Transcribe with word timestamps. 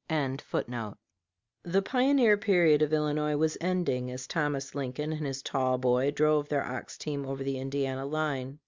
]The 0.08 0.96
pioneer 1.84 2.36
period 2.36 2.82
of 2.82 2.92
Illinois 2.92 3.36
was 3.36 3.56
ending 3.60 4.10
as 4.10 4.26
Thomas 4.26 4.74
Lincoln 4.74 5.12
and 5.12 5.24
his 5.24 5.40
tall 5.40 5.78
boy 5.78 6.10
drove 6.10 6.48
their 6.48 6.64
ox 6.66 6.98
team 6.98 7.24
over 7.24 7.44
the 7.44 7.58
Indiana 7.60 8.04
line. 8.04 8.58